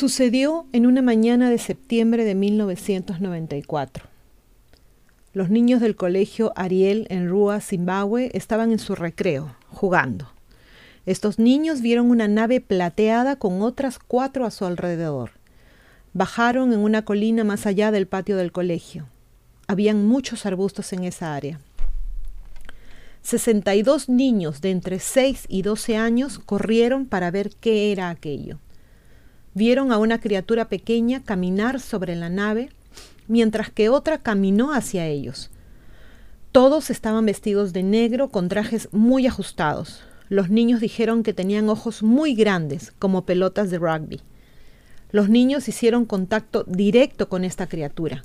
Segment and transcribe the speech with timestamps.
[0.00, 4.09] Sucedió en una mañana de septiembre de 1994.
[5.40, 10.30] Los niños del colegio Ariel en Rua, Zimbabue, estaban en su recreo, jugando.
[11.06, 15.30] Estos niños vieron una nave plateada con otras cuatro a su alrededor.
[16.12, 19.06] Bajaron en una colina más allá del patio del colegio.
[19.66, 21.58] Habían muchos arbustos en esa área.
[23.22, 28.58] 62 niños de entre 6 y 12 años corrieron para ver qué era aquello
[29.54, 32.70] vieron a una criatura pequeña caminar sobre la nave,
[33.30, 35.50] mientras que otra caminó hacia ellos.
[36.52, 40.02] Todos estaban vestidos de negro con trajes muy ajustados.
[40.28, 44.20] Los niños dijeron que tenían ojos muy grandes, como pelotas de rugby.
[45.12, 48.24] Los niños hicieron contacto directo con esta criatura.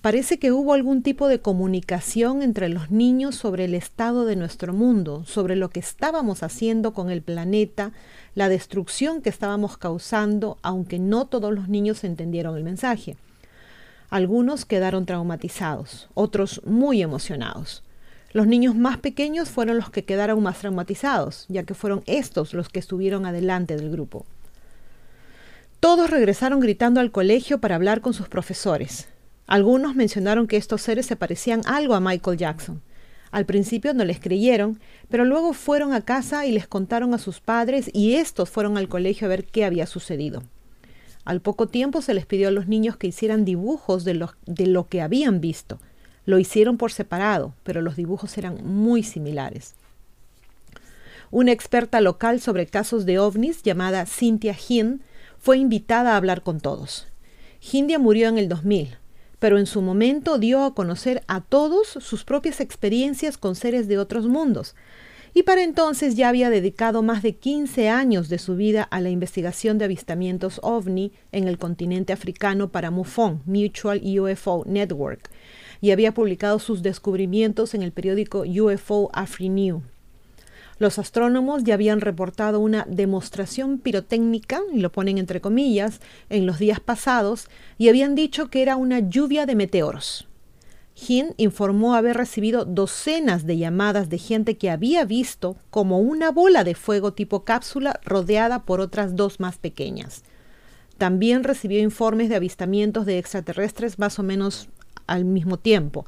[0.00, 4.72] Parece que hubo algún tipo de comunicación entre los niños sobre el estado de nuestro
[4.72, 7.92] mundo, sobre lo que estábamos haciendo con el planeta,
[8.34, 13.16] la destrucción que estábamos causando, aunque no todos los niños entendieron el mensaje.
[14.10, 17.82] Algunos quedaron traumatizados, otros muy emocionados.
[18.32, 22.70] Los niños más pequeños fueron los que quedaron más traumatizados, ya que fueron estos los
[22.70, 24.24] que estuvieron adelante del grupo.
[25.80, 29.08] Todos regresaron gritando al colegio para hablar con sus profesores.
[29.46, 32.82] Algunos mencionaron que estos seres se parecían algo a Michael Jackson.
[33.30, 37.40] Al principio no les creyeron, pero luego fueron a casa y les contaron a sus
[37.40, 40.42] padres y estos fueron al colegio a ver qué había sucedido.
[41.28, 44.66] Al poco tiempo se les pidió a los niños que hicieran dibujos de lo, de
[44.66, 45.78] lo que habían visto.
[46.24, 49.74] Lo hicieron por separado, pero los dibujos eran muy similares.
[51.30, 55.02] Una experta local sobre casos de ovnis llamada Cynthia Hind
[55.38, 57.08] fue invitada a hablar con todos.
[57.60, 58.96] Hindia murió en el 2000,
[59.38, 63.98] pero en su momento dio a conocer a todos sus propias experiencias con seres de
[63.98, 64.74] otros mundos,
[65.34, 69.10] y para entonces ya había dedicado más de 15 años de su vida a la
[69.10, 75.30] investigación de avistamientos ovni en el continente africano para MUFON, Mutual UFO Network,
[75.80, 79.82] y había publicado sus descubrimientos en el periódico UFO AfriNew.
[80.78, 86.00] Los astrónomos ya habían reportado una demostración pirotécnica, y lo ponen entre comillas,
[86.30, 90.28] en los días pasados, y habían dicho que era una lluvia de meteoros.
[91.06, 96.64] Hin informó haber recibido docenas de llamadas de gente que había visto como una bola
[96.64, 100.24] de fuego tipo cápsula rodeada por otras dos más pequeñas.
[100.96, 104.68] También recibió informes de avistamientos de extraterrestres más o menos
[105.06, 106.06] al mismo tiempo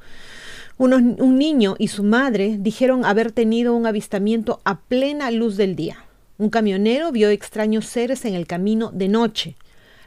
[0.87, 6.05] un niño y su madre dijeron haber tenido un avistamiento a plena luz del día.
[6.39, 9.57] Un camionero vio extraños seres en el camino de noche.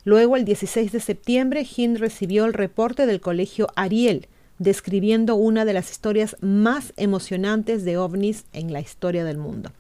[0.04, 4.28] Luego, el 16 de septiembre, Hind recibió el reporte del colegio Ariel,
[4.64, 9.72] describiendo una de las historias más emocionantes de ovnis en la historia del mundo.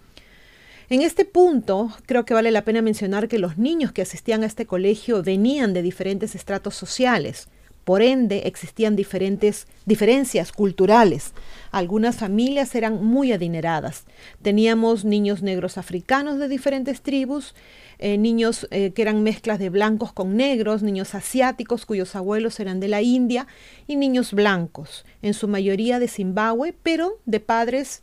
[0.89, 4.45] En este punto, creo que vale la pena mencionar que los niños que asistían a
[4.45, 7.47] este colegio venían de diferentes estratos sociales.
[7.83, 11.33] Por ende, existían diferentes diferencias culturales.
[11.71, 14.05] Algunas familias eran muy adineradas.
[14.41, 17.55] Teníamos niños negros africanos de diferentes tribus,
[17.99, 22.79] eh, niños eh, que eran mezclas de blancos con negros, niños asiáticos cuyos abuelos eran
[22.79, 23.47] de la India
[23.85, 28.01] y niños blancos, en su mayoría de Zimbabue, pero de padres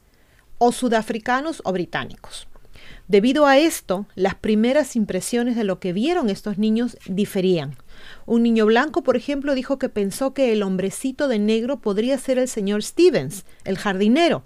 [0.58, 2.49] o sudafricanos o británicos.
[3.10, 7.76] Debido a esto, las primeras impresiones de lo que vieron estos niños diferían.
[8.24, 12.38] Un niño blanco, por ejemplo, dijo que pensó que el hombrecito de negro podría ser
[12.38, 14.44] el señor Stevens, el jardinero,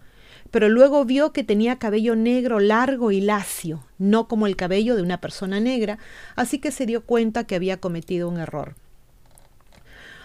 [0.50, 5.02] pero luego vio que tenía cabello negro largo y lacio, no como el cabello de
[5.02, 5.98] una persona negra,
[6.34, 8.76] así que se dio cuenta que había cometido un error.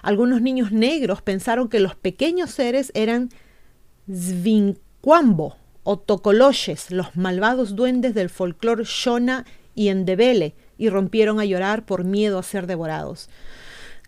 [0.01, 3.31] Algunos niños negros pensaron que los pequeños seres eran
[4.09, 9.45] Zvinquambo o Tocoloches, los malvados duendes del folclore Shona
[9.75, 13.29] y Endebele, y rompieron a llorar por miedo a ser devorados.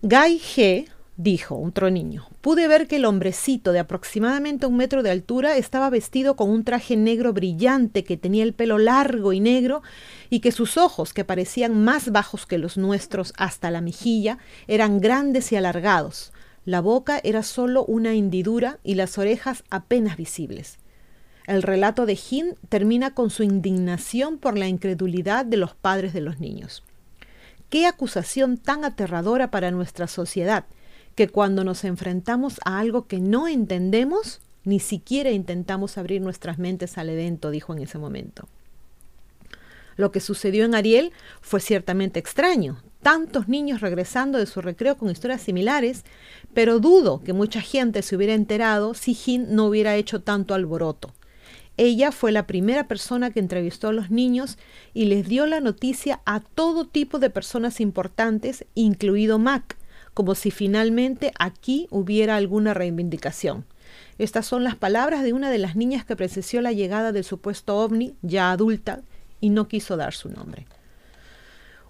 [0.01, 0.88] Guy G.
[1.18, 5.90] dijo, otro niño, pude ver que el hombrecito de aproximadamente un metro de altura estaba
[5.90, 9.84] vestido con un traje negro brillante que tenía el pelo largo y negro
[10.30, 15.00] y que sus ojos, que parecían más bajos que los nuestros hasta la mejilla, eran
[15.00, 16.31] grandes y alargados.
[16.66, 20.80] La boca era solo una hendidura y las orejas apenas visibles.
[21.48, 26.22] El relato de Hin termina con su indignación por la incredulidad de los padres de
[26.22, 26.84] los niños.
[27.70, 30.66] Qué acusación tan aterradora para nuestra sociedad,
[31.16, 36.98] que cuando nos enfrentamos a algo que no entendemos, Ni siquiera intentamos abrir nuestras mentes
[36.98, 38.48] al evento, dijo en ese momento.
[39.98, 41.12] Lo que sucedió en Ariel
[41.42, 42.82] fue ciertamente extraño.
[43.02, 46.04] Tantos niños regresando de su recreo con historias similares,
[46.54, 51.12] pero dudo que mucha gente se hubiera enterado si Jin no hubiera hecho tanto alboroto.
[51.77, 54.57] Ella fue la primera persona que entrevistó a los niños
[54.94, 59.77] y les dio la noticia a todo tipo de personas importantes, incluido Mac,
[60.13, 63.65] como si finalmente aquí hubiera alguna reivindicación.
[64.18, 67.77] Estas son las palabras de una de las niñas que presenció la llegada del supuesto
[67.77, 69.01] ovni, ya adulta,
[69.39, 70.68] y no quiso dar su nombre.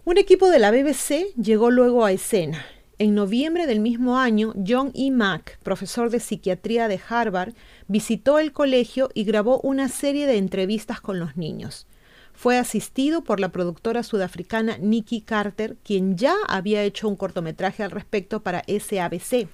[0.05, 2.65] Un equipo de la BBC llegó luego a escena.
[2.97, 5.11] En noviembre del mismo año, John E.
[5.11, 7.53] Mack, profesor de psiquiatría de Harvard,
[7.91, 11.87] visitó el colegio y grabó una serie de entrevistas con los niños.
[12.33, 17.91] Fue asistido por la productora sudafricana Nikki Carter, quien ya había hecho un cortometraje al
[17.91, 19.49] respecto para SABC.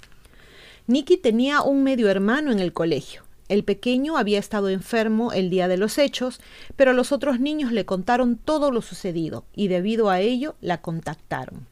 [0.85, 3.23] Nikki tenía un medio hermano en el colegio.
[3.49, 6.39] El pequeño había estado enfermo el día de los hechos,
[6.75, 11.65] pero los otros niños le contaron todo lo sucedido y debido a ello la contactaron.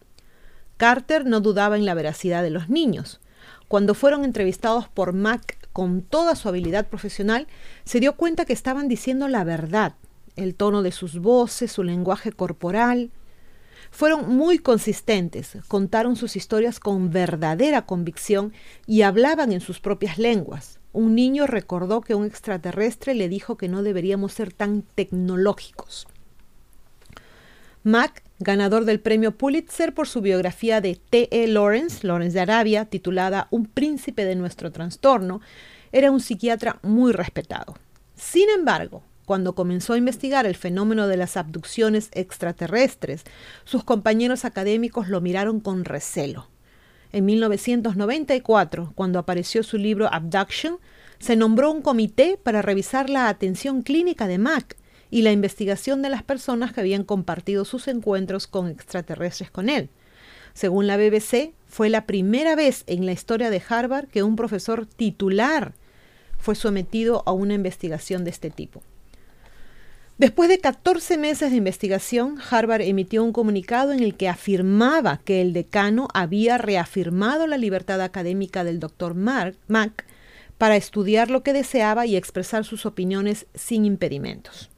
[0.77, 3.19] Carter no dudaba en la veracidad de los niños.
[3.67, 7.47] Cuando fueron entrevistados por Mac con toda su habilidad profesional,
[7.83, 9.95] se dio cuenta que estaban diciendo la verdad,
[10.37, 13.11] el tono de sus voces, su lenguaje corporal.
[13.91, 18.53] Fueron muy consistentes, contaron sus historias con verdadera convicción
[18.87, 23.67] y hablaban en sus propias lenguas un niño recordó que un extraterrestre le dijo que
[23.67, 26.07] no deberíamos ser tan tecnológicos.
[27.83, 31.47] Mack, ganador del premio Pulitzer por su biografía de T.E.
[31.47, 35.41] Lawrence, Lawrence de Arabia, titulada Un príncipe de nuestro trastorno,
[35.91, 37.75] era un psiquiatra muy respetado.
[38.15, 43.23] Sin embargo, cuando comenzó a investigar el fenómeno de las abducciones extraterrestres,
[43.63, 46.49] sus compañeros académicos lo miraron con recelo.
[47.11, 50.79] En 1994, cuando apareció su libro Abduction,
[51.19, 54.75] se nombró un comité para revisar la atención clínica de Mac
[55.15, 59.87] y la investigación de las personas que habían compartido sus encuentros con extraterrestres con él.
[60.53, 64.85] Según la BBC, fue la primera vez en la historia de Harvard que un profesor
[64.85, 65.71] titular
[66.37, 68.83] fue sometido a una investigación de este tipo.
[70.17, 75.39] Después de 14 meses de investigación, Harvard emitió un comunicado en el que afirmaba que
[75.39, 80.05] el decano había reafirmado la libertad académica del doctor Mack
[80.57, 84.71] para estudiar lo que deseaba y expresar sus opiniones sin impedimentos.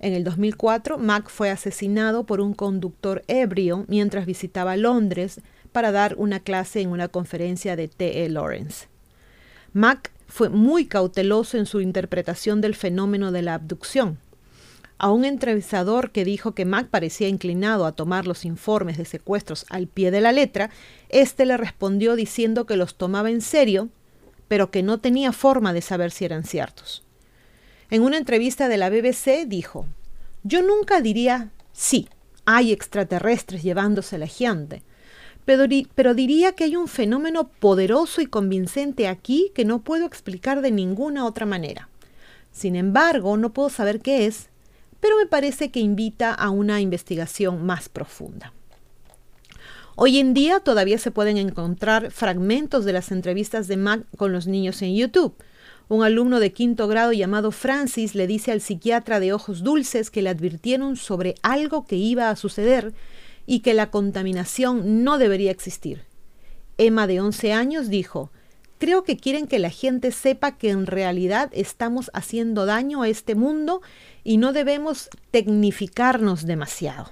[0.00, 5.40] En el 2004, Mack fue asesinado por un conductor ebrio mientras visitaba Londres
[5.72, 8.28] para dar una clase en una conferencia de T.E.
[8.28, 8.86] Lawrence.
[9.72, 14.18] Mack fue muy cauteloso en su interpretación del fenómeno de la abducción
[14.98, 19.64] a un entrevistador que dijo que Mac parecía inclinado a tomar los informes de secuestros
[19.70, 20.70] al pie de la letra,
[21.08, 23.88] éste le respondió diciendo que los tomaba en serio,
[24.48, 27.04] pero que no tenía forma de saber si eran ciertos.
[27.90, 29.86] En una entrevista de la BBC dijo,
[30.42, 32.08] yo nunca diría sí,
[32.44, 34.82] hay extraterrestres llevándose la gente,
[35.44, 35.64] pero,
[35.94, 40.70] pero diría que hay un fenómeno poderoso y convincente aquí que no puedo explicar de
[40.70, 41.88] ninguna otra manera.
[42.52, 44.48] Sin embargo, no puedo saber qué es,
[45.00, 48.52] pero me parece que invita a una investigación más profunda.
[49.96, 54.46] Hoy en día todavía se pueden encontrar fragmentos de las entrevistas de Mac con los
[54.46, 55.34] niños en YouTube.
[55.88, 60.20] Un alumno de quinto grado llamado Francis le dice al psiquiatra de ojos dulces que
[60.20, 62.92] le advirtieron sobre algo que iba a suceder
[63.46, 66.04] y que la contaminación no debería existir.
[66.76, 68.30] Emma de 11 años dijo,
[68.78, 73.34] creo que quieren que la gente sepa que en realidad estamos haciendo daño a este
[73.34, 73.80] mundo
[74.24, 77.10] y no debemos tecnificarnos demasiado.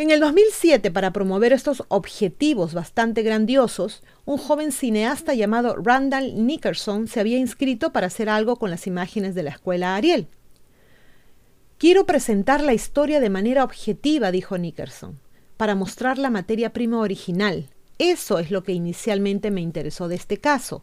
[0.00, 7.06] En el 2007, para promover estos objetivos bastante grandiosos, un joven cineasta llamado Randall Nickerson
[7.06, 10.26] se había inscrito para hacer algo con las imágenes de la escuela Ariel.
[11.76, 15.20] Quiero presentar la historia de manera objetiva, dijo Nickerson,
[15.58, 17.68] para mostrar la materia prima original.
[17.98, 20.82] Eso es lo que inicialmente me interesó de este caso.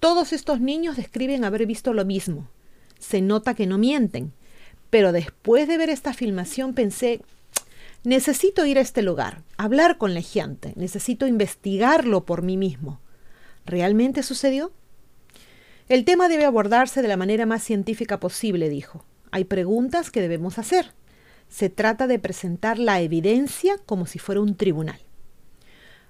[0.00, 2.50] Todos estos niños describen haber visto lo mismo,
[2.98, 4.34] se nota que no mienten.
[4.90, 7.22] Pero después de ver esta filmación pensé,
[8.04, 13.00] necesito ir a este lugar, hablar con la gente, necesito investigarlo por mí mismo.
[13.66, 14.72] ¿Realmente sucedió?
[15.88, 19.04] El tema debe abordarse de la manera más científica posible, dijo.
[19.30, 20.92] Hay preguntas que debemos hacer.
[21.48, 25.00] Se trata de presentar la evidencia como si fuera un tribunal.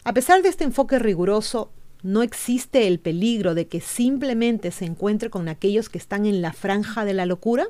[0.04, 1.70] A pesar de este enfoque riguroso,
[2.02, 6.52] no existe el peligro de que simplemente se encuentre con aquellos que están en la
[6.52, 7.66] franja de la locura?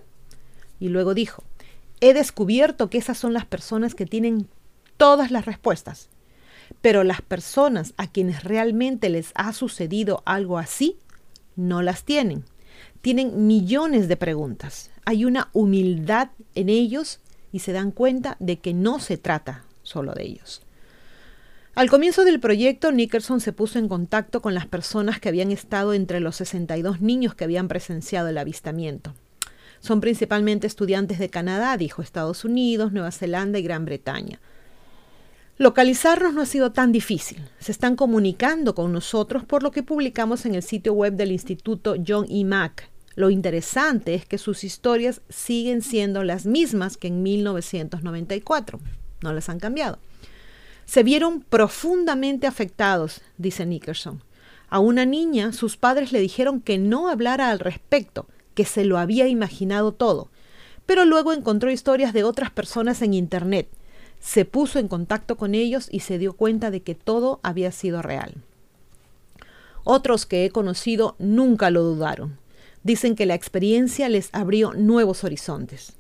[0.81, 1.45] Y luego dijo,
[2.05, 4.47] he descubierto que esas son las personas que tienen
[4.99, 6.11] todas las respuestas,
[6.83, 10.99] pero las personas a quienes realmente les ha sucedido algo así
[11.57, 12.45] No las tienen.
[13.01, 14.91] Tienen millones de preguntas.
[15.05, 17.21] Hay una humildad en ellos
[17.53, 20.63] y se dan cuenta de que no se trata solo de ellos.
[21.75, 25.95] Al comienzo del proyecto, Nickerson se puso en contacto con las personas que habían estado
[25.95, 29.15] entre los 62 niños que habían presenciado el avistamiento.
[29.85, 34.41] Son principalmente estudiantes de Canadá, dijo Estados Unidos, Nueva Zelanda y Gran Bretaña.
[35.59, 37.43] Localizarnos no ha sido tan difícil.
[37.59, 41.97] Se están comunicando con nosotros por lo que publicamos en el sitio web del Instituto
[42.05, 42.47] John E.
[42.47, 42.89] Mack.
[43.15, 48.81] Lo interesante es que sus historias siguen siendo las mismas que en 1994.
[49.21, 49.99] No las han cambiado.
[50.87, 54.23] Se vieron profundamente afectados, dice Nickerson.
[54.71, 58.99] A una niña sus padres le dijeron que no hablara al respecto, que se lo
[58.99, 60.31] había imaginado todo.
[60.87, 63.69] Pero luego encontró historias de otras personas en Internet
[64.25, 68.01] se puso en contacto con ellos y se dio cuenta de que todo había sido
[68.01, 68.37] real.
[69.85, 72.39] Otros que he conocido nunca lo dudaron.
[72.83, 75.99] Dicen que la experiencia les abrió nuevos horizontes.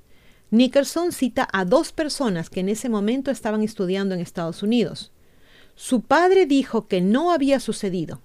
[0.50, 5.12] Nickerson cita a dos personas que en ese momento estaban estudiando en Estados Unidos.
[5.75, 8.23] Su padre dijo que no había sucedido,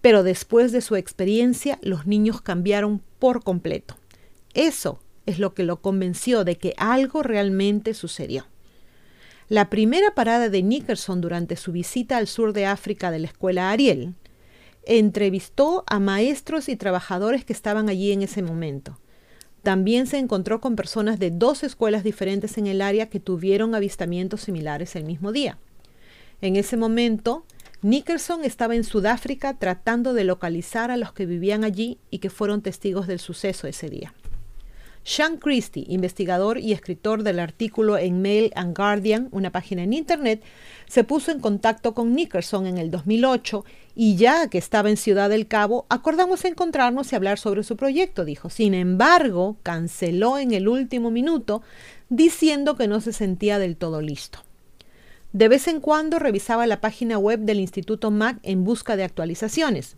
[0.00, 3.96] pero después de su experiencia los niños cambiaron por completo.
[4.54, 8.46] Eso es lo que lo convenció de que algo realmente sucedió.
[9.48, 13.70] La primera parada de Nickerson durante su visita al sur de África de la escuela
[13.70, 14.14] Ariel
[14.84, 18.98] entrevistó a maestros y trabajadores que estaban allí en ese momento.
[19.62, 24.42] También se encontró con personas de dos escuelas diferentes en el área que tuvieron avistamientos
[24.42, 25.58] similares el mismo día.
[26.40, 27.44] En ese momento,
[27.82, 32.60] Nickerson estaba en Sudáfrica tratando de localizar a los que vivían allí y que fueron
[32.60, 34.12] testigos del suceso ese día.
[35.02, 40.42] Sean Christie, investigador y escritor del artículo en Mail and Guardian, una página en Internet,
[40.86, 45.30] se puso en contacto con Nickerson en el 2008 y ya que estaba en Ciudad
[45.30, 48.50] del Cabo, acordamos encontrarnos y hablar sobre su proyecto, dijo.
[48.50, 51.62] Sin embargo, canceló en el último minuto
[52.10, 54.40] diciendo que no se sentía del todo listo.
[55.32, 59.96] De vez en cuando revisaba la página web del Instituto Mac en busca de actualizaciones,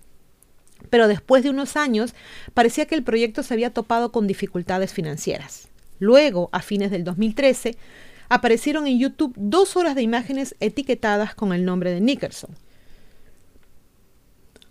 [0.90, 2.14] pero después de unos años
[2.54, 5.68] parecía que el proyecto se había topado con dificultades financieras.
[5.98, 7.76] Luego, a fines del 2013,
[8.28, 12.50] aparecieron en YouTube dos horas de imágenes etiquetadas con el nombre de Nickerson.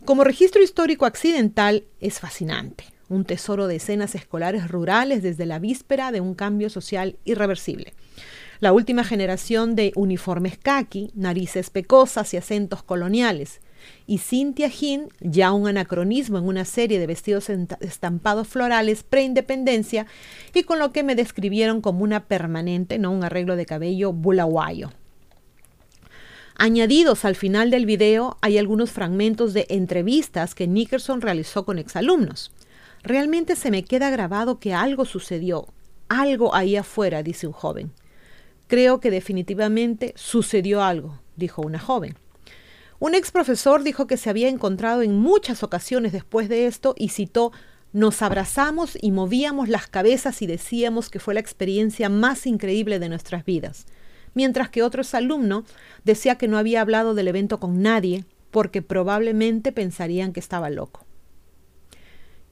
[0.06, 6.12] Como registro histórico accidental es fascinante, un tesoro de escenas escolares rurales desde la víspera
[6.12, 7.94] de un cambio social irreversible.
[8.62, 13.60] La última generación de uniformes khaki, narices pecosas y acentos coloniales,
[14.06, 20.06] y Cynthia Hin, ya un anacronismo en una serie de vestidos estampados florales pre-independencia
[20.54, 24.92] y con lo que me describieron como una permanente, no un arreglo de cabello bulaguayo.
[26.56, 32.52] Añadidos al final del video hay algunos fragmentos de entrevistas que Nickerson realizó con exalumnos.
[33.02, 35.66] Realmente se me queda grabado que algo sucedió,
[36.10, 37.92] algo ahí afuera, dice un joven.
[38.72, 42.16] Creo que definitivamente sucedió algo, dijo una joven.
[43.00, 47.10] Un ex profesor dijo que se había encontrado en muchas ocasiones después de esto y
[47.10, 47.52] citó
[47.92, 53.10] nos abrazamos y movíamos las cabezas y decíamos que fue la experiencia más increíble de
[53.10, 53.88] nuestras vidas,
[54.36, 55.66] mientras que otro alumno
[56.06, 61.06] decía que no había hablado del evento con nadie porque probablemente pensarían que estaba loco.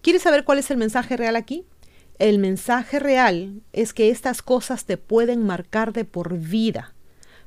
[0.01, 1.63] ¿Quieres saber cuál es el mensaje real aquí?
[2.19, 6.93] El mensaje real es que estas cosas te pueden marcar de por vida.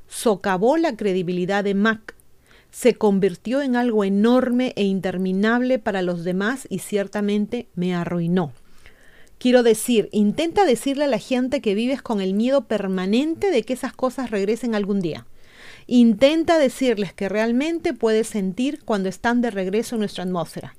[0.07, 2.15] Socavó la credibilidad de Mac
[2.73, 8.51] se convirtió en algo enorme e interminable para los demás y ciertamente me arruinó.
[9.37, 13.73] Quiero decir, intenta decirle a la gente que vives con el miedo permanente de que
[13.73, 15.27] esas cosas regresen algún día.
[15.85, 20.75] Intenta decirles que realmente puedes sentir cuando están de regreso en nuestra atmósfera.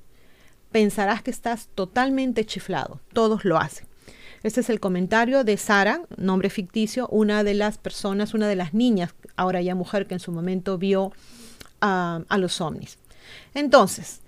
[0.75, 2.99] Pensarás que estás totalmente chiflado.
[3.13, 3.87] Todos lo hacen.
[4.43, 8.75] Este es el comentario de Sara, nombre ficticio, una de las personas, una de las
[8.75, 11.13] niñas, ahora ya mujer, que en su momento vio
[11.81, 12.99] a, los ovnis.
[13.55, 14.19] Entonces,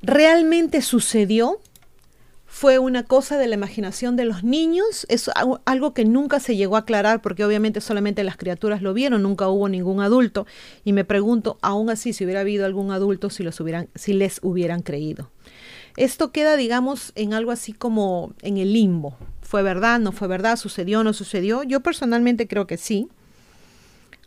[0.00, 1.60] ¿realmente sucedió?
[2.52, 5.30] Fue una cosa de la imaginación de los niños, es
[5.64, 9.48] algo que nunca se llegó a aclarar porque obviamente solamente las criaturas lo vieron, nunca
[9.48, 10.48] hubo ningún adulto
[10.84, 14.40] y me pregunto, aún así, si hubiera habido algún adulto, si, los hubieran, si les
[14.42, 15.30] hubieran creído.
[15.96, 19.16] Esto queda, digamos, en algo así como en el limbo.
[19.42, 20.00] ¿Fue verdad?
[20.00, 20.56] ¿No fue verdad?
[20.56, 21.04] ¿Sucedió?
[21.04, 21.62] ¿No sucedió?
[21.62, 23.08] Yo personalmente creo que sí.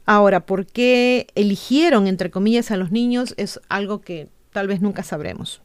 [0.05, 3.33] Ahora, ¿por qué eligieron, entre comillas, a los niños?
[3.35, 5.61] Es algo que tal vez nunca sabremos.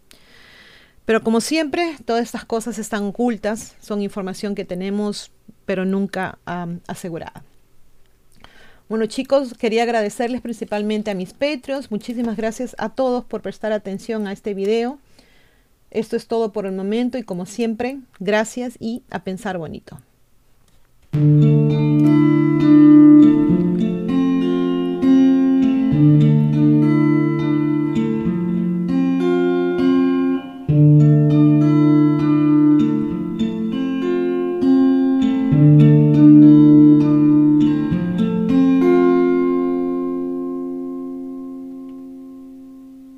[1.08, 5.32] Pero como siempre, todas estas cosas están ocultas, son información que tenemos,
[5.64, 6.38] pero nunca
[6.86, 7.44] asegurada.
[8.90, 11.90] Bueno chicos, quería agradecerles principalmente a mis Patreons.
[11.90, 14.98] Muchísimas gracias a todos por prestar atención a este video.
[15.90, 19.98] Esto es todo por el momento y como siempre, gracias y a pensar bonito.